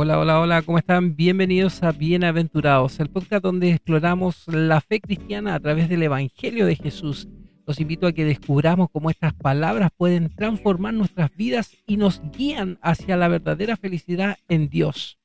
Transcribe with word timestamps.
Hola, 0.00 0.20
hola, 0.20 0.38
hola, 0.38 0.62
¿cómo 0.62 0.78
están? 0.78 1.16
Bienvenidos 1.16 1.82
a 1.82 1.90
Bienaventurados, 1.90 3.00
el 3.00 3.10
podcast 3.10 3.42
donde 3.42 3.72
exploramos 3.72 4.46
la 4.46 4.80
fe 4.80 5.00
cristiana 5.00 5.56
a 5.56 5.58
través 5.58 5.88
del 5.88 6.04
Evangelio 6.04 6.66
de 6.66 6.76
Jesús. 6.76 7.26
Los 7.66 7.80
invito 7.80 8.06
a 8.06 8.12
que 8.12 8.24
descubramos 8.24 8.90
cómo 8.92 9.10
estas 9.10 9.34
palabras 9.34 9.90
pueden 9.96 10.32
transformar 10.32 10.94
nuestras 10.94 11.34
vidas 11.34 11.76
y 11.84 11.96
nos 11.96 12.22
guían 12.30 12.78
hacia 12.80 13.16
la 13.16 13.26
verdadera 13.26 13.76
felicidad 13.76 14.36
en 14.48 14.68
Dios. 14.68 15.18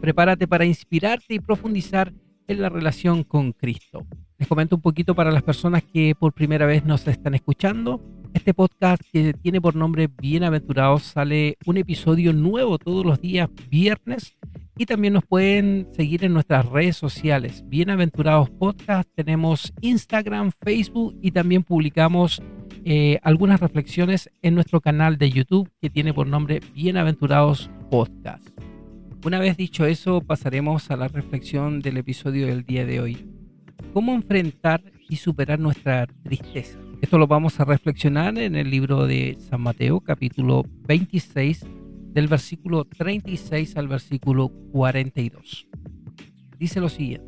Prepárate 0.00 0.48
para 0.48 0.64
inspirarte 0.64 1.34
y 1.34 1.38
profundizar 1.38 2.12
en 2.48 2.60
la 2.60 2.68
relación 2.68 3.22
con 3.22 3.52
Cristo. 3.52 4.08
Les 4.38 4.48
comento 4.48 4.76
un 4.76 4.82
poquito 4.82 5.14
para 5.14 5.30
las 5.30 5.42
personas 5.42 5.82
que 5.82 6.14
por 6.14 6.34
primera 6.34 6.66
vez 6.66 6.84
nos 6.84 7.06
están 7.06 7.34
escuchando. 7.34 8.02
Este 8.34 8.52
podcast 8.52 9.02
que 9.10 9.32
tiene 9.32 9.62
por 9.62 9.74
nombre 9.74 10.08
Bienaventurados 10.08 11.04
sale 11.04 11.56
un 11.64 11.78
episodio 11.78 12.34
nuevo 12.34 12.76
todos 12.76 13.06
los 13.06 13.18
días 13.18 13.48
viernes 13.70 14.36
y 14.76 14.84
también 14.84 15.14
nos 15.14 15.24
pueden 15.24 15.88
seguir 15.92 16.22
en 16.22 16.34
nuestras 16.34 16.66
redes 16.66 16.98
sociales. 16.98 17.64
Bienaventurados 17.66 18.50
Podcast, 18.50 19.08
tenemos 19.14 19.72
Instagram, 19.80 20.52
Facebook 20.60 21.18
y 21.22 21.30
también 21.30 21.62
publicamos 21.62 22.42
eh, 22.84 23.18
algunas 23.22 23.58
reflexiones 23.58 24.28
en 24.42 24.54
nuestro 24.54 24.82
canal 24.82 25.16
de 25.16 25.30
YouTube 25.30 25.70
que 25.80 25.88
tiene 25.88 26.12
por 26.12 26.26
nombre 26.26 26.60
Bienaventurados 26.74 27.70
Podcast. 27.90 28.46
Una 29.24 29.38
vez 29.38 29.56
dicho 29.56 29.86
eso, 29.86 30.20
pasaremos 30.20 30.90
a 30.90 30.96
la 30.96 31.08
reflexión 31.08 31.80
del 31.80 31.96
episodio 31.96 32.46
del 32.46 32.66
día 32.66 32.84
de 32.84 33.00
hoy. 33.00 33.35
¿Cómo 33.92 34.14
enfrentar 34.14 34.82
y 35.08 35.16
superar 35.16 35.58
nuestra 35.58 36.06
tristeza? 36.22 36.78
Esto 37.00 37.18
lo 37.18 37.26
vamos 37.26 37.60
a 37.60 37.64
reflexionar 37.64 38.38
en 38.38 38.56
el 38.56 38.70
libro 38.70 39.06
de 39.06 39.36
San 39.38 39.60
Mateo, 39.60 40.00
capítulo 40.00 40.64
26, 40.86 41.66
del 42.12 42.28
versículo 42.28 42.84
36 42.84 43.76
al 43.76 43.88
versículo 43.88 44.48
42. 44.72 45.68
Dice 46.58 46.80
lo 46.80 46.88
siguiente. 46.88 47.26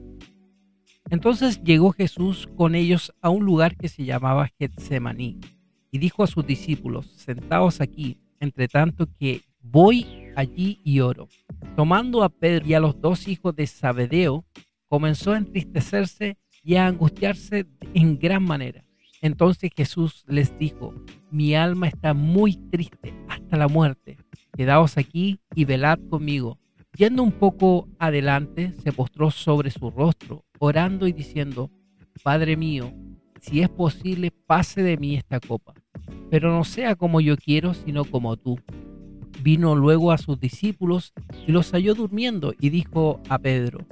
Entonces 1.10 1.62
llegó 1.62 1.92
Jesús 1.92 2.48
con 2.56 2.74
ellos 2.74 3.14
a 3.20 3.30
un 3.30 3.44
lugar 3.44 3.76
que 3.76 3.88
se 3.88 4.04
llamaba 4.04 4.50
Getsemaní 4.58 5.38
y 5.90 5.98
dijo 5.98 6.22
a 6.22 6.26
sus 6.26 6.46
discípulos, 6.46 7.06
sentaos 7.16 7.80
aquí, 7.80 8.20
entre 8.40 8.68
tanto 8.68 9.08
que 9.18 9.42
voy 9.62 10.06
allí 10.36 10.80
y 10.84 11.00
oro. 11.00 11.28
Tomando 11.76 12.22
a 12.22 12.28
Pedro 12.28 12.66
y 12.66 12.74
a 12.74 12.80
los 12.80 13.00
dos 13.00 13.26
hijos 13.26 13.56
de 13.56 13.66
Zabedeo, 13.66 14.44
comenzó 14.88 15.32
a 15.32 15.38
entristecerse 15.38 16.36
y 16.68 16.76
a 16.76 16.86
angustiarse 16.86 17.66
en 17.94 18.18
gran 18.18 18.42
manera. 18.42 18.84
Entonces 19.22 19.70
Jesús 19.74 20.26
les 20.28 20.58
dijo, 20.58 20.94
mi 21.30 21.54
alma 21.54 21.88
está 21.88 22.12
muy 22.12 22.56
triste 22.56 23.14
hasta 23.26 23.56
la 23.56 23.68
muerte. 23.68 24.18
Quedaos 24.54 24.98
aquí 24.98 25.40
y 25.54 25.64
velad 25.64 25.98
conmigo. 26.10 26.58
Yendo 26.94 27.22
un 27.22 27.32
poco 27.32 27.88
adelante, 27.98 28.74
se 28.84 28.92
postró 28.92 29.30
sobre 29.30 29.70
su 29.70 29.90
rostro, 29.90 30.44
orando 30.58 31.06
y 31.06 31.12
diciendo, 31.12 31.70
Padre 32.22 32.54
mío, 32.58 32.92
si 33.40 33.62
es 33.62 33.70
posible, 33.70 34.30
pase 34.30 34.82
de 34.82 34.98
mí 34.98 35.16
esta 35.16 35.40
copa, 35.40 35.72
pero 36.28 36.52
no 36.52 36.64
sea 36.64 36.96
como 36.96 37.22
yo 37.22 37.38
quiero, 37.38 37.72
sino 37.72 38.04
como 38.04 38.36
tú. 38.36 38.58
Vino 39.42 39.74
luego 39.74 40.12
a 40.12 40.18
sus 40.18 40.38
discípulos 40.38 41.14
y 41.46 41.52
los 41.52 41.72
halló 41.72 41.94
durmiendo 41.94 42.52
y 42.60 42.68
dijo 42.68 43.22
a 43.30 43.38
Pedro, 43.38 43.86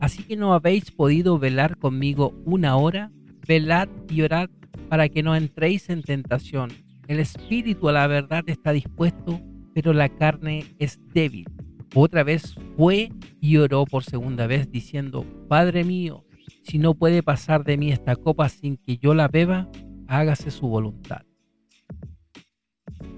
Así 0.00 0.22
que 0.22 0.36
no 0.36 0.54
habéis 0.54 0.90
podido 0.90 1.38
velar 1.38 1.76
conmigo 1.76 2.34
una 2.44 2.76
hora, 2.76 3.12
velad 3.46 3.88
y 4.08 4.22
orad 4.22 4.48
para 4.88 5.08
que 5.08 5.22
no 5.22 5.36
entréis 5.36 5.90
en 5.90 6.02
tentación. 6.02 6.70
El 7.06 7.20
espíritu 7.20 7.88
a 7.88 7.92
la 7.92 8.06
verdad 8.06 8.44
está 8.46 8.72
dispuesto, 8.72 9.40
pero 9.74 9.92
la 9.92 10.08
carne 10.08 10.64
es 10.78 10.98
débil. 11.12 11.46
Otra 11.94 12.22
vez 12.22 12.54
fue 12.76 13.10
y 13.40 13.56
oró 13.58 13.84
por 13.84 14.04
segunda 14.04 14.46
vez 14.46 14.70
diciendo, 14.70 15.26
Padre 15.48 15.84
mío, 15.84 16.24
si 16.62 16.78
no 16.78 16.94
puede 16.94 17.22
pasar 17.22 17.64
de 17.64 17.76
mí 17.76 17.90
esta 17.90 18.16
copa 18.16 18.48
sin 18.48 18.76
que 18.76 18.96
yo 18.96 19.12
la 19.12 19.28
beba, 19.28 19.68
hágase 20.06 20.50
su 20.50 20.66
voluntad. 20.68 21.22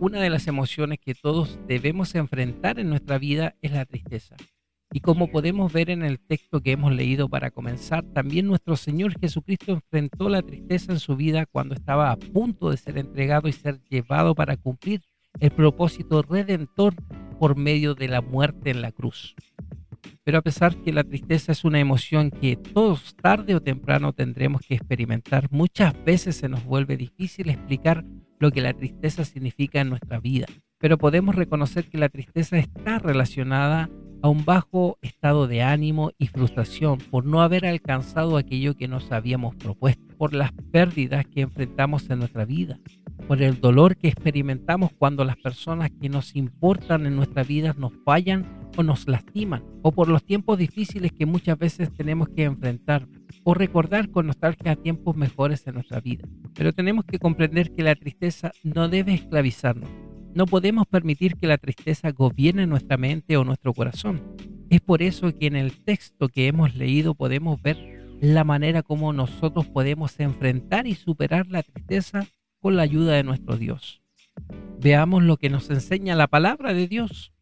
Una 0.00 0.20
de 0.20 0.30
las 0.30 0.48
emociones 0.48 0.98
que 0.98 1.14
todos 1.14 1.58
debemos 1.68 2.14
enfrentar 2.14 2.80
en 2.80 2.88
nuestra 2.88 3.18
vida 3.18 3.54
es 3.62 3.72
la 3.72 3.84
tristeza. 3.84 4.36
Y 4.94 5.00
como 5.00 5.28
podemos 5.28 5.72
ver 5.72 5.88
en 5.88 6.02
el 6.02 6.20
texto 6.20 6.60
que 6.60 6.72
hemos 6.72 6.92
leído 6.92 7.28
para 7.28 7.50
comenzar, 7.50 8.04
también 8.12 8.46
nuestro 8.46 8.76
Señor 8.76 9.18
Jesucristo 9.18 9.72
enfrentó 9.72 10.28
la 10.28 10.42
tristeza 10.42 10.92
en 10.92 10.98
su 10.98 11.16
vida 11.16 11.46
cuando 11.46 11.74
estaba 11.74 12.10
a 12.10 12.16
punto 12.16 12.70
de 12.70 12.76
ser 12.76 12.98
entregado 12.98 13.48
y 13.48 13.52
ser 13.52 13.80
llevado 13.88 14.34
para 14.34 14.58
cumplir 14.58 15.00
el 15.40 15.50
propósito 15.50 16.20
redentor 16.20 16.94
por 17.38 17.56
medio 17.56 17.94
de 17.94 18.08
la 18.08 18.20
muerte 18.20 18.70
en 18.70 18.82
la 18.82 18.92
cruz. 18.92 19.34
Pero 20.24 20.38
a 20.38 20.42
pesar 20.42 20.76
que 20.76 20.92
la 20.92 21.04
tristeza 21.04 21.52
es 21.52 21.64
una 21.64 21.80
emoción 21.80 22.30
que 22.30 22.56
todos 22.56 23.16
tarde 23.16 23.54
o 23.54 23.62
temprano 23.62 24.12
tendremos 24.12 24.60
que 24.60 24.74
experimentar, 24.74 25.50
muchas 25.50 25.94
veces 26.04 26.36
se 26.36 26.48
nos 26.48 26.64
vuelve 26.64 26.96
difícil 26.96 27.48
explicar 27.48 28.04
lo 28.38 28.50
que 28.50 28.60
la 28.60 28.74
tristeza 28.74 29.24
significa 29.24 29.80
en 29.80 29.88
nuestra 29.88 30.20
vida. 30.20 30.46
Pero 30.78 30.98
podemos 30.98 31.34
reconocer 31.34 31.88
que 31.88 31.98
la 31.98 32.08
tristeza 32.08 32.58
está 32.58 32.98
relacionada 32.98 33.88
a 34.22 34.28
un 34.28 34.44
bajo 34.44 34.98
estado 35.02 35.48
de 35.48 35.62
ánimo 35.62 36.12
y 36.16 36.28
frustración 36.28 36.98
por 36.98 37.26
no 37.26 37.42
haber 37.42 37.66
alcanzado 37.66 38.36
aquello 38.36 38.76
que 38.76 38.88
nos 38.88 39.10
habíamos 39.10 39.56
propuesto, 39.56 40.16
por 40.16 40.32
las 40.32 40.52
pérdidas 40.70 41.26
que 41.26 41.42
enfrentamos 41.42 42.08
en 42.08 42.20
nuestra 42.20 42.44
vida, 42.44 42.78
por 43.26 43.42
el 43.42 43.60
dolor 43.60 43.96
que 43.96 44.08
experimentamos 44.08 44.92
cuando 44.96 45.24
las 45.24 45.36
personas 45.36 45.90
que 46.00 46.08
nos 46.08 46.36
importan 46.36 47.06
en 47.06 47.16
nuestra 47.16 47.42
vida 47.42 47.74
nos 47.76 47.92
fallan 48.04 48.46
o 48.76 48.82
nos 48.82 49.08
lastiman, 49.08 49.64
o 49.82 49.92
por 49.92 50.08
los 50.08 50.24
tiempos 50.24 50.56
difíciles 50.56 51.12
que 51.12 51.26
muchas 51.26 51.58
veces 51.58 51.92
tenemos 51.92 52.28
que 52.28 52.44
enfrentar, 52.44 53.08
o 53.44 53.54
recordar 53.54 54.10
con 54.10 54.28
nostalgia 54.28 54.76
tiempos 54.76 55.16
mejores 55.16 55.66
en 55.66 55.74
nuestra 55.74 56.00
vida. 56.00 56.26
Pero 56.54 56.72
tenemos 56.72 57.04
que 57.04 57.18
comprender 57.18 57.74
que 57.74 57.82
la 57.82 57.96
tristeza 57.96 58.52
no 58.62 58.88
debe 58.88 59.14
esclavizarnos 59.14 59.90
no 60.34 60.46
podemos 60.46 60.86
permitir 60.86 61.36
que 61.36 61.46
la 61.46 61.58
tristeza 61.58 62.10
gobierne 62.10 62.66
nuestra 62.66 62.96
mente 62.96 63.36
o 63.36 63.44
nuestro 63.44 63.74
corazón. 63.74 64.22
Es 64.70 64.80
por 64.80 65.02
eso 65.02 65.36
que 65.36 65.46
en 65.46 65.56
el 65.56 65.72
texto 65.84 66.28
que 66.28 66.46
hemos 66.46 66.74
leído 66.74 67.14
podemos 67.14 67.60
ver 67.60 67.76
la 68.20 68.44
manera 68.44 68.82
como 68.82 69.12
nosotros 69.12 69.66
podemos 69.66 70.18
enfrentar 70.20 70.86
y 70.86 70.94
superar 70.94 71.48
la 71.48 71.62
tristeza 71.62 72.26
con 72.60 72.76
la 72.76 72.82
ayuda 72.82 73.14
de 73.14 73.24
nuestro 73.24 73.56
Dios. 73.56 74.00
Veamos 74.80 75.22
lo 75.22 75.36
que 75.36 75.50
nos 75.50 75.68
enseña 75.70 76.16
la 76.16 76.28
palabra 76.28 76.72
de 76.72 76.88
Dios. 76.88 77.32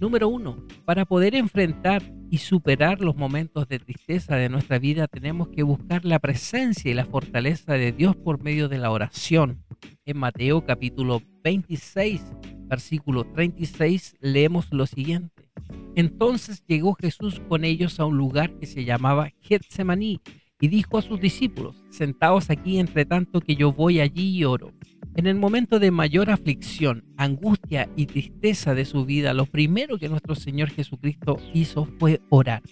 Número 0.00 0.28
uno, 0.28 0.66
para 0.84 1.04
poder 1.04 1.34
enfrentar 1.34 2.02
y 2.30 2.38
superar 2.38 3.00
los 3.00 3.16
momentos 3.16 3.68
de 3.68 3.78
tristeza 3.78 4.36
de 4.36 4.48
nuestra 4.48 4.78
vida 4.78 5.06
tenemos 5.06 5.48
que 5.48 5.62
buscar 5.62 6.04
la 6.04 6.18
presencia 6.18 6.90
y 6.90 6.94
la 6.94 7.06
fortaleza 7.06 7.74
de 7.74 7.92
Dios 7.92 8.16
por 8.16 8.42
medio 8.42 8.68
de 8.68 8.78
la 8.78 8.90
oración. 8.90 9.64
En 10.04 10.18
Mateo 10.18 10.64
capítulo 10.64 11.22
26, 11.44 12.22
versículo 12.66 13.24
36, 13.24 14.16
leemos 14.20 14.72
lo 14.72 14.86
siguiente. 14.86 15.50
Entonces 15.96 16.62
llegó 16.66 16.94
Jesús 16.94 17.40
con 17.48 17.64
ellos 17.64 17.98
a 17.98 18.04
un 18.04 18.16
lugar 18.16 18.58
que 18.58 18.66
se 18.66 18.84
llamaba 18.84 19.30
Getsemaní 19.40 20.20
y 20.60 20.68
dijo 20.68 20.98
a 20.98 21.02
sus 21.02 21.20
discípulos, 21.20 21.82
sentaos 21.90 22.50
aquí 22.50 22.78
entre 22.78 23.04
tanto 23.04 23.40
que 23.40 23.54
yo 23.54 23.72
voy 23.72 24.00
allí 24.00 24.36
y 24.36 24.44
oro. 24.44 24.72
En 25.18 25.26
el 25.26 25.34
momento 25.34 25.80
de 25.80 25.90
mayor 25.90 26.30
aflicción, 26.30 27.02
angustia 27.16 27.90
y 27.96 28.06
tristeza 28.06 28.76
de 28.76 28.84
su 28.84 29.04
vida, 29.04 29.34
lo 29.34 29.46
primero 29.46 29.98
que 29.98 30.08
nuestro 30.08 30.36
Señor 30.36 30.70
Jesucristo 30.70 31.38
hizo 31.52 31.86
fue 31.98 32.20
orar, 32.28 32.62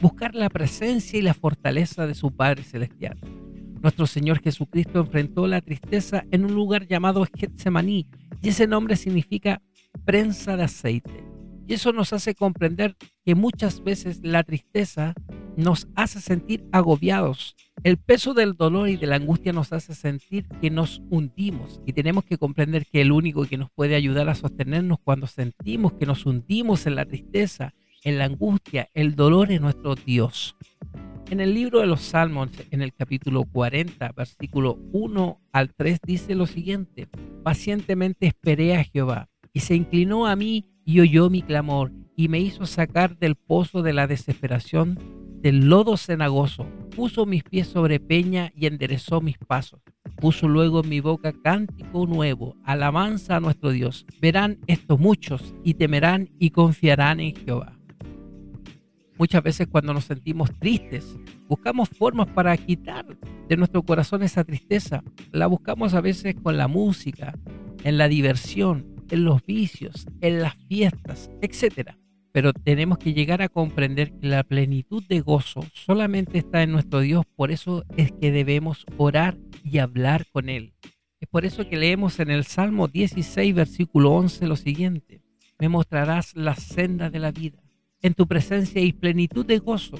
buscar 0.00 0.34
la 0.34 0.48
presencia 0.48 1.18
y 1.18 1.22
la 1.22 1.34
fortaleza 1.34 2.06
de 2.06 2.14
su 2.14 2.34
Padre 2.34 2.62
Celestial. 2.62 3.18
Nuestro 3.82 4.06
Señor 4.06 4.40
Jesucristo 4.40 5.00
enfrentó 5.00 5.46
la 5.46 5.60
tristeza 5.60 6.24
en 6.30 6.46
un 6.46 6.54
lugar 6.54 6.86
llamado 6.86 7.26
Getsemaní, 7.36 8.06
y 8.40 8.48
ese 8.48 8.66
nombre 8.66 8.96
significa 8.96 9.60
prensa 10.06 10.56
de 10.56 10.62
aceite. 10.62 11.22
Y 11.66 11.74
eso 11.74 11.92
nos 11.92 12.14
hace 12.14 12.34
comprender 12.34 12.96
que 13.26 13.34
muchas 13.34 13.84
veces 13.84 14.20
la 14.22 14.42
tristeza 14.42 15.12
nos 15.56 15.88
hace 15.94 16.20
sentir 16.20 16.64
agobiados. 16.72 17.56
El 17.82 17.96
peso 17.96 18.34
del 18.34 18.54
dolor 18.54 18.88
y 18.88 18.96
de 18.96 19.06
la 19.06 19.16
angustia 19.16 19.52
nos 19.52 19.72
hace 19.72 19.94
sentir 19.94 20.46
que 20.60 20.70
nos 20.70 21.02
hundimos 21.10 21.80
y 21.86 21.92
tenemos 21.92 22.24
que 22.24 22.38
comprender 22.38 22.86
que 22.86 23.00
el 23.00 23.12
único 23.12 23.44
que 23.44 23.58
nos 23.58 23.70
puede 23.70 23.94
ayudar 23.94 24.28
a 24.28 24.34
sostenernos 24.34 24.98
cuando 25.02 25.26
sentimos 25.26 25.92
que 25.94 26.06
nos 26.06 26.26
hundimos 26.26 26.86
en 26.86 26.94
la 26.94 27.04
tristeza, 27.04 27.74
en 28.02 28.18
la 28.18 28.26
angustia, 28.26 28.88
el 28.94 29.14
dolor 29.14 29.50
es 29.50 29.60
nuestro 29.60 29.94
Dios. 29.94 30.56
En 31.30 31.40
el 31.40 31.54
libro 31.54 31.80
de 31.80 31.86
los 31.86 32.02
Salmos, 32.02 32.50
en 32.70 32.82
el 32.82 32.92
capítulo 32.92 33.44
40, 33.44 34.12
versículo 34.12 34.78
1 34.92 35.40
al 35.52 35.72
3, 35.74 35.98
dice 36.06 36.34
lo 36.34 36.46
siguiente, 36.46 37.08
pacientemente 37.42 38.26
esperé 38.26 38.76
a 38.76 38.84
Jehová 38.84 39.30
y 39.52 39.60
se 39.60 39.74
inclinó 39.74 40.26
a 40.26 40.36
mí 40.36 40.66
y 40.84 41.00
oyó 41.00 41.30
mi 41.30 41.40
clamor 41.40 41.92
y 42.14 42.28
me 42.28 42.40
hizo 42.40 42.66
sacar 42.66 43.18
del 43.18 43.36
pozo 43.36 43.82
de 43.82 43.94
la 43.94 44.06
desesperación, 44.06 44.98
del 45.44 45.68
lodo 45.68 45.98
cenagoso, 45.98 46.66
puso 46.96 47.26
mis 47.26 47.44
pies 47.44 47.66
sobre 47.66 48.00
peña 48.00 48.50
y 48.56 48.64
enderezó 48.64 49.20
mis 49.20 49.36
pasos. 49.36 49.82
Puso 50.16 50.48
luego 50.48 50.82
en 50.82 50.88
mi 50.88 51.00
boca 51.00 51.34
cántico 51.34 52.06
nuevo, 52.06 52.56
alabanza 52.64 53.36
a 53.36 53.40
nuestro 53.40 53.68
Dios. 53.68 54.06
Verán 54.22 54.58
esto 54.68 54.96
muchos 54.96 55.54
y 55.62 55.74
temerán 55.74 56.30
y 56.38 56.48
confiarán 56.48 57.20
en 57.20 57.36
Jehová. 57.36 57.78
Muchas 59.18 59.42
veces 59.42 59.66
cuando 59.66 59.92
nos 59.92 60.04
sentimos 60.04 60.50
tristes, 60.58 61.14
buscamos 61.46 61.90
formas 61.90 62.28
para 62.28 62.56
quitar 62.56 63.04
de 63.46 63.56
nuestro 63.58 63.82
corazón 63.82 64.22
esa 64.22 64.44
tristeza. 64.44 65.04
La 65.30 65.46
buscamos 65.46 65.92
a 65.92 66.00
veces 66.00 66.36
con 66.42 66.56
la 66.56 66.68
música, 66.68 67.38
en 67.82 67.98
la 67.98 68.08
diversión, 68.08 68.86
en 69.10 69.24
los 69.24 69.44
vicios, 69.44 70.06
en 70.22 70.40
las 70.40 70.54
fiestas, 70.68 71.30
etc. 71.42 71.90
Pero 72.34 72.52
tenemos 72.52 72.98
que 72.98 73.14
llegar 73.14 73.42
a 73.42 73.48
comprender 73.48 74.10
que 74.10 74.26
la 74.26 74.42
plenitud 74.42 75.04
de 75.08 75.20
gozo 75.20 75.64
solamente 75.72 76.38
está 76.38 76.64
en 76.64 76.72
nuestro 76.72 76.98
Dios. 76.98 77.24
Por 77.36 77.52
eso 77.52 77.84
es 77.96 78.10
que 78.10 78.32
debemos 78.32 78.84
orar 78.96 79.38
y 79.62 79.78
hablar 79.78 80.26
con 80.32 80.48
Él. 80.48 80.74
Es 81.20 81.28
por 81.28 81.44
eso 81.44 81.68
que 81.68 81.76
leemos 81.76 82.18
en 82.18 82.32
el 82.32 82.42
Salmo 82.42 82.88
16, 82.88 83.54
versículo 83.54 84.10
11 84.10 84.48
lo 84.48 84.56
siguiente. 84.56 85.22
Me 85.60 85.68
mostrarás 85.68 86.34
la 86.34 86.56
senda 86.56 87.08
de 87.08 87.20
la 87.20 87.30
vida. 87.30 87.62
En 88.02 88.14
tu 88.14 88.26
presencia 88.26 88.82
y 88.82 88.92
plenitud 88.92 89.46
de 89.46 89.60
gozo, 89.60 89.96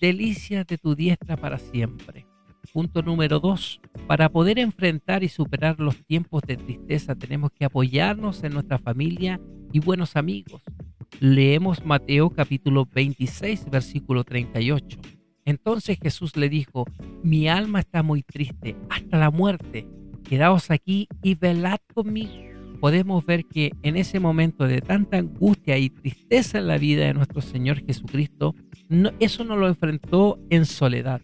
delicias 0.00 0.66
de 0.66 0.78
tu 0.78 0.94
diestra 0.94 1.36
para 1.36 1.58
siempre. 1.58 2.24
Punto 2.72 3.02
número 3.02 3.38
2. 3.38 3.82
Para 4.06 4.30
poder 4.30 4.58
enfrentar 4.58 5.22
y 5.22 5.28
superar 5.28 5.78
los 5.78 6.02
tiempos 6.06 6.40
de 6.46 6.56
tristeza 6.56 7.14
tenemos 7.14 7.50
que 7.52 7.66
apoyarnos 7.66 8.42
en 8.44 8.54
nuestra 8.54 8.78
familia 8.78 9.38
y 9.74 9.80
buenos 9.80 10.16
amigos. 10.16 10.62
Leemos 11.20 11.84
Mateo 11.84 12.30
capítulo 12.30 12.86
26, 12.92 13.70
versículo 13.70 14.24
38. 14.24 14.98
Entonces 15.44 15.98
Jesús 16.00 16.36
le 16.36 16.48
dijo, 16.48 16.84
mi 17.22 17.48
alma 17.48 17.80
está 17.80 18.02
muy 18.02 18.22
triste 18.22 18.76
hasta 18.90 19.18
la 19.18 19.30
muerte 19.30 19.86
quedaos 20.28 20.70
aquí 20.70 21.08
y 21.22 21.34
velad 21.34 21.78
conmigo. 21.94 22.32
Podemos 22.80 23.24
ver 23.24 23.44
que 23.46 23.72
en 23.82 23.96
ese 23.96 24.20
momento 24.20 24.66
de 24.66 24.80
tanta 24.80 25.16
angustia 25.16 25.78
y 25.78 25.88
tristeza 25.88 26.58
en 26.58 26.66
la 26.66 26.78
vida 26.78 27.06
de 27.06 27.14
nuestro 27.14 27.40
Señor 27.40 27.84
Jesucristo, 27.86 28.54
eso 29.18 29.44
no 29.44 29.56
lo 29.56 29.66
enfrentó 29.66 30.38
en 30.50 30.66
soledad. 30.66 31.22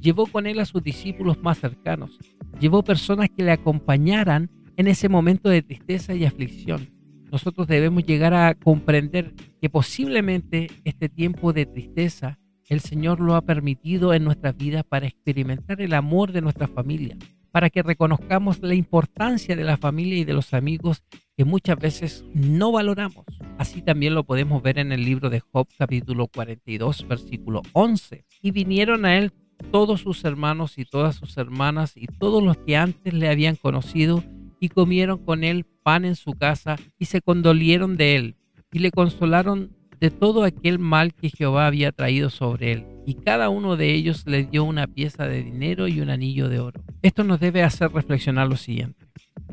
Llevó 0.00 0.26
con 0.26 0.46
él 0.46 0.60
a 0.60 0.64
sus 0.64 0.82
discípulos 0.82 1.42
más 1.42 1.58
cercanos. 1.58 2.18
Llevó 2.60 2.84
personas 2.84 3.30
que 3.36 3.42
le 3.42 3.52
acompañaran 3.52 4.50
en 4.76 4.86
ese 4.86 5.08
momento 5.08 5.48
de 5.48 5.62
tristeza 5.62 6.14
y 6.14 6.24
aflicción. 6.24 6.88
Nosotros 7.32 7.66
debemos 7.66 8.04
llegar 8.04 8.34
a 8.34 8.54
comprender 8.54 9.32
que 9.58 9.70
posiblemente 9.70 10.68
este 10.84 11.08
tiempo 11.08 11.54
de 11.54 11.64
tristeza 11.64 12.38
el 12.68 12.80
Señor 12.80 13.20
lo 13.20 13.36
ha 13.36 13.40
permitido 13.40 14.12
en 14.12 14.22
nuestras 14.22 14.54
vidas 14.54 14.84
para 14.84 15.06
experimentar 15.06 15.80
el 15.80 15.94
amor 15.94 16.32
de 16.32 16.42
nuestra 16.42 16.68
familia, 16.68 17.16
para 17.50 17.70
que 17.70 17.82
reconozcamos 17.82 18.60
la 18.60 18.74
importancia 18.74 19.56
de 19.56 19.64
la 19.64 19.78
familia 19.78 20.18
y 20.18 20.24
de 20.24 20.34
los 20.34 20.52
amigos 20.52 21.04
que 21.34 21.46
muchas 21.46 21.78
veces 21.78 22.22
no 22.34 22.70
valoramos. 22.70 23.24
Así 23.56 23.80
también 23.80 24.14
lo 24.14 24.24
podemos 24.24 24.62
ver 24.62 24.78
en 24.78 24.92
el 24.92 25.02
libro 25.02 25.30
de 25.30 25.40
Job 25.40 25.68
capítulo 25.78 26.26
42 26.26 27.08
versículo 27.08 27.62
11. 27.72 28.26
Y 28.42 28.50
vinieron 28.50 29.06
a 29.06 29.16
él 29.16 29.32
todos 29.70 30.02
sus 30.02 30.22
hermanos 30.26 30.76
y 30.76 30.84
todas 30.84 31.16
sus 31.16 31.38
hermanas 31.38 31.96
y 31.96 32.08
todos 32.08 32.42
los 32.42 32.58
que 32.58 32.76
antes 32.76 33.14
le 33.14 33.30
habían 33.30 33.56
conocido 33.56 34.22
y 34.62 34.68
comieron 34.68 35.18
con 35.18 35.42
él 35.42 35.66
pan 35.82 36.04
en 36.04 36.14
su 36.14 36.34
casa 36.34 36.76
y 36.96 37.06
se 37.06 37.20
condolieron 37.20 37.96
de 37.96 38.14
él 38.14 38.36
y 38.72 38.78
le 38.78 38.92
consolaron 38.92 39.72
de 39.98 40.12
todo 40.12 40.44
aquel 40.44 40.78
mal 40.78 41.14
que 41.14 41.30
Jehová 41.30 41.66
había 41.66 41.90
traído 41.90 42.30
sobre 42.30 42.70
él 42.70 42.86
y 43.04 43.14
cada 43.14 43.48
uno 43.48 43.76
de 43.76 43.92
ellos 43.92 44.22
le 44.24 44.44
dio 44.44 44.62
una 44.62 44.86
pieza 44.86 45.26
de 45.26 45.42
dinero 45.42 45.88
y 45.88 46.00
un 46.00 46.10
anillo 46.10 46.48
de 46.48 46.60
oro. 46.60 46.80
Esto 47.02 47.24
nos 47.24 47.40
debe 47.40 47.64
hacer 47.64 47.90
reflexionar 47.90 48.46
lo 48.46 48.56
siguiente. 48.56 49.04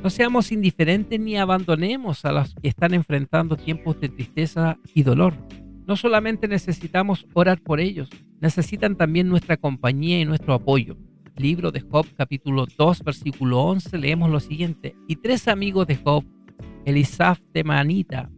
No 0.03 0.11
seamos 0.11 0.51
indiferentes 0.51 1.19
ni 1.19 1.37
abandonemos 1.37 2.23
a 2.23 2.31
los 2.31 2.53
que 2.53 2.67
están 2.67 2.93
enfrentando 2.93 3.57
tiempos 3.57 3.99
de 3.99 4.09
tristeza 4.09 4.77
y 4.93 5.01
dolor. 5.01 5.33
No 5.87 5.95
solamente 5.95 6.47
necesitamos 6.47 7.25
orar 7.33 7.59
por 7.61 7.79
ellos, 7.79 8.09
necesitan 8.39 8.95
también 8.95 9.27
nuestra 9.27 9.57
compañía 9.57 10.21
y 10.21 10.25
nuestro 10.25 10.53
apoyo. 10.53 10.97
Libro 11.39 11.71
de 11.71 11.79
Job 11.79 12.05
capítulo 12.17 12.65
2 12.77 13.01
versículo 13.05 13.61
11 13.61 13.97
leemos 13.97 14.29
lo 14.29 14.41
siguiente. 14.41 14.97
Y 15.07 15.15
tres 15.15 15.47
amigos 15.47 15.87
de 15.87 15.95
Job, 15.95 16.25
Elisaf 16.85 17.39
de 17.53 17.63
Manita, 17.63 18.29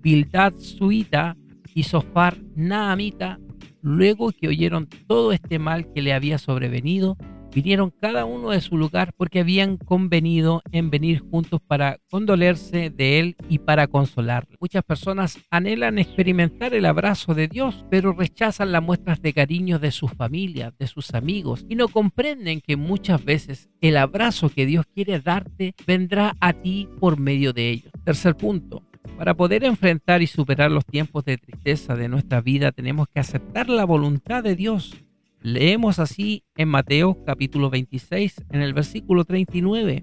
Bildad 0.00 0.54
Suita 0.58 1.36
y 1.74 1.82
Sofar 1.82 2.38
Naamita, 2.54 3.40
Luego 3.82 4.30
que 4.30 4.48
oyeron 4.48 4.88
todo 5.08 5.32
este 5.32 5.58
mal 5.58 5.92
que 5.92 6.00
le 6.00 6.14
había 6.14 6.38
sobrevenido, 6.38 7.18
vinieron 7.54 7.90
cada 7.90 8.24
uno 8.24 8.50
de 8.50 8.60
su 8.60 8.76
lugar 8.76 9.12
porque 9.16 9.40
habían 9.40 9.76
convenido 9.76 10.62
en 10.72 10.90
venir 10.90 11.20
juntos 11.20 11.60
para 11.66 11.98
condolerse 12.10 12.90
de 12.90 13.20
él 13.20 13.36
y 13.48 13.58
para 13.58 13.86
consolarle. 13.86 14.56
Muchas 14.60 14.82
personas 14.82 15.38
anhelan 15.50 15.98
experimentar 15.98 16.74
el 16.74 16.86
abrazo 16.86 17.34
de 17.34 17.48
Dios, 17.48 17.84
pero 17.90 18.12
rechazan 18.12 18.72
las 18.72 18.82
muestras 18.82 19.22
de 19.22 19.32
cariño 19.32 19.78
de 19.78 19.92
sus 19.92 20.12
familias, 20.12 20.76
de 20.78 20.86
sus 20.86 21.14
amigos, 21.14 21.64
y 21.68 21.76
no 21.76 21.88
comprenden 21.88 22.60
que 22.60 22.76
muchas 22.76 23.24
veces 23.24 23.70
el 23.80 23.96
abrazo 23.96 24.48
que 24.48 24.66
Dios 24.66 24.86
quiere 24.92 25.20
darte 25.20 25.74
vendrá 25.86 26.36
a 26.40 26.52
ti 26.52 26.88
por 27.00 27.18
medio 27.18 27.52
de 27.52 27.70
ellos. 27.70 27.92
Tercer 28.04 28.36
punto, 28.36 28.82
para 29.16 29.34
poder 29.34 29.64
enfrentar 29.64 30.22
y 30.22 30.26
superar 30.26 30.70
los 30.70 30.84
tiempos 30.84 31.24
de 31.24 31.38
tristeza 31.38 31.94
de 31.94 32.08
nuestra 32.08 32.40
vida 32.40 32.72
tenemos 32.72 33.06
que 33.08 33.20
aceptar 33.20 33.68
la 33.68 33.84
voluntad 33.84 34.42
de 34.42 34.56
Dios. 34.56 34.94
Leemos 35.44 35.98
así 35.98 36.42
en 36.56 36.70
Mateo 36.70 37.22
capítulo 37.26 37.68
26 37.68 38.46
en 38.48 38.62
el 38.62 38.72
versículo 38.72 39.26
39. 39.26 40.02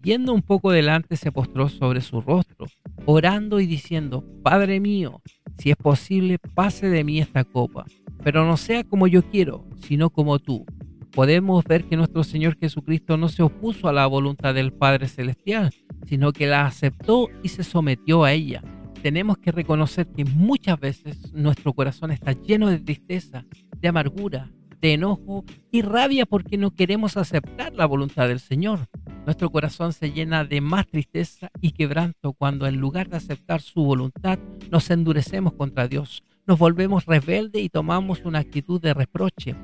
Yendo 0.00 0.32
un 0.32 0.42
poco 0.42 0.70
delante 0.70 1.16
se 1.16 1.32
postró 1.32 1.68
sobre 1.68 2.00
su 2.00 2.20
rostro, 2.20 2.66
orando 3.04 3.58
y 3.58 3.66
diciendo, 3.66 4.24
Padre 4.44 4.78
mío, 4.78 5.22
si 5.58 5.72
es 5.72 5.76
posible, 5.76 6.38
pase 6.54 6.88
de 6.88 7.02
mí 7.02 7.18
esta 7.18 7.42
copa, 7.42 7.84
pero 8.22 8.46
no 8.46 8.56
sea 8.56 8.84
como 8.84 9.08
yo 9.08 9.28
quiero, 9.28 9.66
sino 9.80 10.08
como 10.08 10.38
tú 10.38 10.64
podemos 11.10 11.64
ver 11.64 11.86
que 11.86 11.96
nuestro 11.96 12.22
Señor 12.22 12.56
Jesucristo 12.56 13.16
no 13.16 13.28
se 13.28 13.42
opuso 13.42 13.88
a 13.88 13.92
la 13.92 14.06
voluntad 14.06 14.54
del 14.54 14.72
Padre 14.72 15.08
Celestial, 15.08 15.74
sino 16.06 16.32
que 16.32 16.46
la 16.46 16.64
aceptó 16.64 17.28
y 17.42 17.48
se 17.48 17.64
sometió 17.64 18.22
a 18.22 18.32
ella. 18.32 18.62
Tenemos 19.02 19.36
que 19.38 19.50
reconocer 19.50 20.06
que 20.06 20.24
muchas 20.24 20.78
veces 20.78 21.32
nuestro 21.32 21.72
corazón 21.72 22.12
está 22.12 22.40
lleno 22.40 22.68
de 22.68 22.78
tristeza, 22.78 23.44
de 23.80 23.88
amargura, 23.88 24.48
de 24.80 24.94
enojo 24.94 25.44
y 25.70 25.82
rabia 25.82 26.26
porque 26.26 26.56
no 26.56 26.70
queremos 26.70 27.16
aceptar 27.16 27.74
la 27.74 27.86
voluntad 27.86 28.28
del 28.28 28.40
Señor. 28.40 28.88
Nuestro 29.26 29.50
corazón 29.50 29.92
se 29.92 30.12
llena 30.12 30.44
de 30.44 30.60
más 30.60 30.86
tristeza 30.86 31.50
y 31.60 31.72
quebranto 31.72 32.32
cuando 32.32 32.66
en 32.66 32.76
lugar 32.76 33.08
de 33.08 33.18
aceptar 33.18 33.60
su 33.60 33.84
voluntad 33.84 34.38
nos 34.70 34.90
endurecemos 34.90 35.52
contra 35.52 35.88
Dios, 35.88 36.22
nos 36.46 36.58
volvemos 36.58 37.06
rebeldes 37.06 37.62
y 37.62 37.68
tomamos 37.68 38.22
una 38.24 38.40
actitud 38.40 38.80
de 38.80 38.94
reproche, 38.94 39.54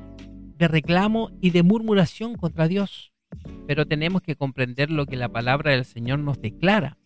de 0.57 0.69
reclamo 0.69 1.31
y 1.41 1.51
de 1.51 1.63
murmuración 1.63 2.37
contra 2.37 2.69
Dios. 2.69 3.13
Pero 3.67 3.87
tenemos 3.87 4.23
que 4.23 4.37
comprender 4.37 4.91
lo 4.91 5.07
que 5.07 5.17
la 5.17 5.29
palabra 5.29 5.73
del 5.73 5.85
Señor 5.85 6.21
nos 6.21 6.41
declara. 6.41 6.97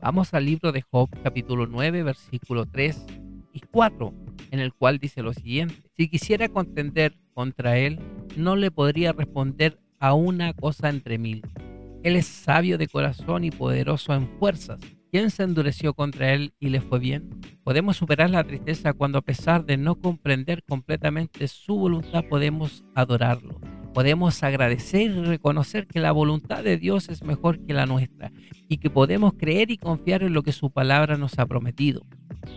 Vamos 0.00 0.34
al 0.34 0.44
libro 0.44 0.72
de 0.72 0.82
Job, 0.82 1.08
capítulo 1.22 1.66
9, 1.66 2.02
versículo 2.02 2.66
3 2.66 3.06
y 3.52 3.60
4, 3.60 4.12
en 4.52 4.60
el 4.60 4.72
cual 4.72 4.98
dice 4.98 5.22
lo 5.24 5.32
siguiente. 5.32 5.74
Si 5.96 6.08
quisiera 6.08 6.48
contender 6.48 7.18
contra 7.34 7.76
él, 7.78 7.98
no 8.36 8.54
le 8.54 8.70
podría 8.70 9.12
responder 9.12 9.80
a 9.98 10.14
una 10.14 10.52
cosa 10.52 10.88
entre 10.88 11.18
mil. 11.18 11.42
Él 12.04 12.14
es 12.14 12.26
sabio 12.26 12.78
de 12.78 12.86
corazón 12.86 13.42
y 13.42 13.50
poderoso 13.50 14.14
en 14.14 14.28
fuerzas 14.38 14.78
¿Quién 15.12 15.28
se 15.30 15.42
endureció 15.42 15.92
contra 15.92 16.32
él 16.32 16.54
y 16.58 16.70
le 16.70 16.80
fue 16.80 16.98
bien? 16.98 17.38
Podemos 17.64 17.98
superar 17.98 18.30
la 18.30 18.44
tristeza 18.44 18.94
cuando 18.94 19.18
a 19.18 19.22
pesar 19.22 19.66
de 19.66 19.76
no 19.76 19.96
comprender 19.96 20.62
completamente 20.62 21.48
su 21.48 21.76
voluntad 21.76 22.24
podemos 22.30 22.82
adorarlo. 22.94 23.60
Podemos 23.92 24.42
agradecer 24.42 25.10
y 25.10 25.20
reconocer 25.20 25.86
que 25.86 26.00
la 26.00 26.12
voluntad 26.12 26.64
de 26.64 26.78
Dios 26.78 27.10
es 27.10 27.22
mejor 27.22 27.62
que 27.66 27.74
la 27.74 27.84
nuestra 27.84 28.32
y 28.70 28.78
que 28.78 28.88
podemos 28.88 29.34
creer 29.34 29.70
y 29.70 29.76
confiar 29.76 30.22
en 30.22 30.32
lo 30.32 30.42
que 30.42 30.52
su 30.52 30.70
palabra 30.70 31.18
nos 31.18 31.38
ha 31.38 31.44
prometido. 31.44 32.06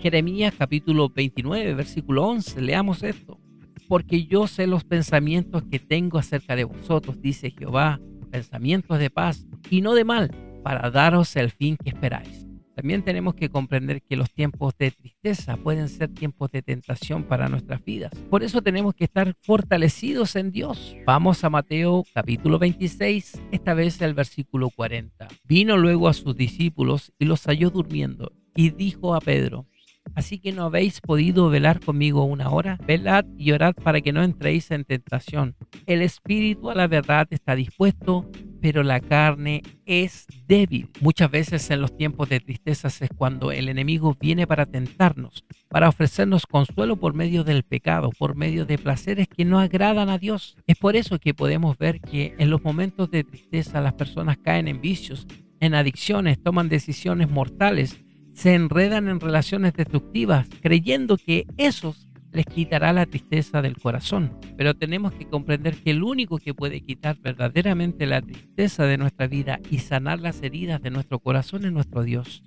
Jeremías 0.02 0.54
capítulo 0.58 1.10
29, 1.10 1.74
versículo 1.74 2.26
11, 2.28 2.62
leamos 2.62 3.04
esto. 3.04 3.40
Porque 3.88 4.26
yo 4.26 4.48
sé 4.48 4.68
los 4.68 4.84
pensamientos 4.84 5.64
que 5.64 5.80
tengo 5.80 6.18
acerca 6.18 6.56
de 6.56 6.64
vosotros, 6.64 7.22
dice 7.22 7.52
Jehová, 7.52 8.00
pensamientos 8.32 9.00
de 9.00 9.10
paz 9.10 9.46
y 9.70 9.82
no 9.82 9.94
de 9.94 10.04
mal, 10.04 10.32
para 10.64 10.90
daros 10.90 11.36
el 11.36 11.52
fin 11.52 11.78
que 11.78 11.90
esperáis. 11.90 12.46
También 12.76 13.04
tenemos 13.04 13.36
que 13.36 13.50
comprender 13.50 14.02
que 14.02 14.18
los 14.18 14.30
tiempos 14.32 14.74
de 14.78 14.92
tristeza 14.92 15.56
pueden 15.56 15.88
ser 15.88 16.10
tiempos 16.10 16.52
de 16.52 16.62
tentación 16.62 17.24
para 17.24 17.48
nuestras 17.48 17.84
vidas. 17.86 18.12
Por 18.30 18.44
eso 18.44 18.62
tenemos 18.62 18.94
que 18.94 19.06
estar 19.06 19.34
fortalecidos 19.42 20.36
en 20.36 20.52
Dios. 20.52 20.94
Vamos 21.06 21.46
a 21.46 21.50
Mateo 21.50 22.04
capítulo 22.14 22.60
26, 22.60 23.42
esta 23.52 23.74
vez 23.74 24.02
el 24.02 24.14
versículo 24.14 24.70
40. 24.70 25.28
Vino 25.46 25.78
luego 25.78 26.10
a 26.10 26.14
sus 26.14 26.36
discípulos 26.36 27.14
y 27.18 27.26
los 27.26 27.46
halló 27.46 27.70
durmiendo 27.70 28.34
y 28.56 28.72
dijo 28.72 29.14
a 29.14 29.22
Pedro, 29.22 29.68
Así 30.14 30.38
que 30.38 30.52
no 30.52 30.66
habéis 30.66 31.02
podido 31.02 31.50
velar 31.50 31.80
conmigo 31.80 32.24
una 32.24 32.50
hora. 32.50 32.78
Velad 32.86 33.26
y 33.38 33.52
orad 33.52 33.74
para 33.74 34.02
que 34.02 34.14
no 34.14 34.24
entréis 34.24 34.70
en 34.72 34.86
tentación. 34.86 35.56
El 35.88 36.02
espíritu 36.02 36.70
a 36.70 36.76
la 36.76 36.88
verdad 36.88 37.28
está 37.32 37.56
dispuesto, 37.56 38.30
pero 38.62 38.84
la 38.84 39.00
carne 39.00 39.62
es 39.86 40.26
débil. 40.48 40.90
Muchas 41.02 41.30
veces 41.30 41.70
en 41.70 41.82
los 41.82 41.96
tiempos 41.98 42.30
de 42.30 42.40
tristezas 42.40 43.02
es 43.02 43.10
cuando 43.16 43.52
el 43.52 43.68
enemigo 43.68 44.16
viene 44.20 44.48
para 44.48 44.66
tentarnos, 44.66 45.44
para 45.68 45.90
ofrecernos 45.90 46.46
consuelo 46.46 46.96
por 46.96 47.14
medio 47.14 47.44
del 47.44 47.64
pecado, 47.64 48.10
por 48.18 48.36
medio 48.36 48.66
de 48.66 48.78
placeres 48.78 49.28
que 49.28 49.44
no 49.44 49.60
agradan 49.60 50.10
a 50.10 50.18
Dios. 50.18 50.56
Es 50.66 50.78
por 50.78 50.96
eso 50.96 51.20
que 51.20 51.34
podemos 51.34 51.78
ver 51.78 52.00
que 52.00 52.36
en 52.38 52.50
los 52.50 52.64
momentos 52.64 53.12
de 53.12 53.24
tristeza 53.24 53.82
las 53.82 53.94
personas 53.94 54.38
caen 54.38 54.68
en 54.68 54.82
vicios, 54.82 55.28
en 55.60 55.74
adicciones, 55.74 56.42
toman 56.42 56.70
decisiones 56.70 57.30
mortales, 57.30 58.05
se 58.36 58.54
enredan 58.54 59.08
en 59.08 59.20
relaciones 59.20 59.74
destructivas, 59.74 60.48
creyendo 60.62 61.18
que 61.18 61.48
esos 61.58 62.10
les 62.34 62.46
quitará 62.46 62.92
la 62.92 63.06
tristeza 63.06 63.62
del 63.62 63.78
corazón. 63.78 64.38
Pero 64.58 64.76
tenemos 64.76 65.14
que 65.14 65.26
comprender 65.26 65.78
que 65.78 65.92
el 65.92 66.04
único 66.04 66.38
que 66.38 66.54
puede 66.54 66.82
quitar 66.82 67.18
verdaderamente 67.18 68.06
la 68.06 68.22
tristeza 68.22 68.84
de 68.84 68.98
nuestra 68.98 69.28
vida 69.28 69.60
y 69.72 69.80
sanar 69.80 70.20
las 70.20 70.44
heridas 70.44 70.82
de 70.82 70.92
nuestro 70.92 71.20
corazón 71.20 71.64
es 71.64 71.72
nuestro 71.72 72.04
Dios. 72.04 72.44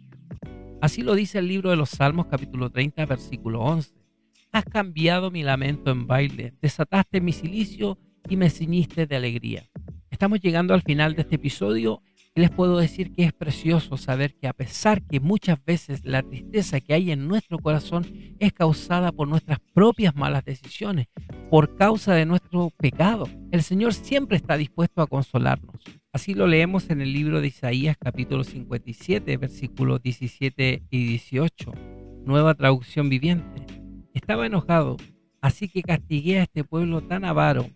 Así 0.82 1.02
lo 1.02 1.14
dice 1.14 1.38
el 1.38 1.48
libro 1.48 1.70
de 1.70 1.76
los 1.76 1.88
Salmos 1.88 2.26
capítulo 2.26 2.70
30 2.70 3.06
versículo 3.06 3.62
11. 3.62 3.94
Has 4.52 4.64
cambiado 4.66 5.30
mi 5.30 5.42
lamento 5.42 5.90
en 5.90 6.06
baile, 6.06 6.54
desataste 6.60 7.22
mi 7.22 7.32
silicio 7.32 7.98
y 8.28 8.36
me 8.36 8.50
ciñiste 8.50 9.06
de 9.06 9.16
alegría. 9.16 9.70
Estamos 10.10 10.40
llegando 10.40 10.74
al 10.74 10.82
final 10.82 11.14
de 11.14 11.22
este 11.22 11.36
episodio 11.36 12.02
les 12.38 12.50
puedo 12.50 12.78
decir 12.78 13.12
que 13.12 13.24
es 13.24 13.32
precioso 13.32 13.96
saber 13.96 14.34
que 14.34 14.48
a 14.48 14.52
pesar 14.52 15.02
que 15.02 15.20
muchas 15.20 15.62
veces 15.64 16.04
la 16.04 16.22
tristeza 16.22 16.80
que 16.80 16.94
hay 16.94 17.10
en 17.10 17.26
nuestro 17.26 17.58
corazón 17.58 18.06
es 18.38 18.52
causada 18.52 19.12
por 19.12 19.28
nuestras 19.28 19.58
propias 19.74 20.14
malas 20.14 20.44
decisiones, 20.44 21.08
por 21.50 21.76
causa 21.76 22.14
de 22.14 22.26
nuestro 22.26 22.70
pecado, 22.70 23.28
el 23.50 23.62
Señor 23.62 23.94
siempre 23.94 24.36
está 24.36 24.56
dispuesto 24.56 25.02
a 25.02 25.06
consolarnos. 25.06 25.76
Así 26.12 26.34
lo 26.34 26.46
leemos 26.46 26.90
en 26.90 27.00
el 27.00 27.12
libro 27.12 27.40
de 27.40 27.48
Isaías 27.48 27.96
capítulo 27.98 28.44
57, 28.44 29.36
versículos 29.36 30.02
17 30.02 30.82
y 30.90 31.06
18, 31.06 31.72
nueva 32.24 32.54
traducción 32.54 33.08
viviente. 33.08 33.66
Estaba 34.14 34.46
enojado, 34.46 34.96
así 35.40 35.68
que 35.68 35.82
castigué 35.82 36.40
a 36.40 36.42
este 36.44 36.64
pueblo 36.64 37.02
tan 37.02 37.24
avaro 37.24 37.66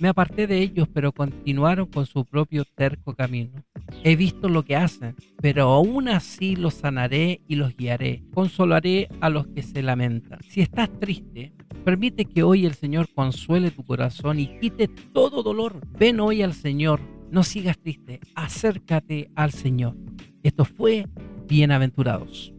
me 0.00 0.08
aparté 0.08 0.46
de 0.46 0.58
ellos, 0.58 0.88
pero 0.92 1.12
continuaron 1.12 1.86
con 1.86 2.06
su 2.06 2.24
propio 2.24 2.64
terco 2.64 3.14
camino. 3.14 3.62
He 4.02 4.16
visto 4.16 4.48
lo 4.48 4.64
que 4.64 4.76
hacen, 4.76 5.14
pero 5.40 5.68
aún 5.68 6.08
así 6.08 6.56
los 6.56 6.74
sanaré 6.74 7.42
y 7.46 7.56
los 7.56 7.76
guiaré. 7.76 8.24
Consolaré 8.32 9.08
a 9.20 9.28
los 9.28 9.46
que 9.48 9.62
se 9.62 9.82
lamentan. 9.82 10.40
Si 10.48 10.60
estás 10.60 10.88
triste, 10.98 11.52
permite 11.84 12.24
que 12.24 12.42
hoy 12.42 12.66
el 12.66 12.74
Señor 12.74 13.08
consuele 13.14 13.70
tu 13.70 13.84
corazón 13.84 14.38
y 14.38 14.58
quite 14.58 14.88
todo 14.88 15.42
dolor. 15.42 15.80
Ven 15.98 16.20
hoy 16.20 16.42
al 16.42 16.54
Señor. 16.54 17.00
No 17.30 17.44
sigas 17.44 17.78
triste. 17.78 18.20
Acércate 18.34 19.30
al 19.34 19.52
Señor. 19.52 19.96
Esto 20.42 20.64
fue 20.64 21.06
Bienaventurados. 21.46 22.52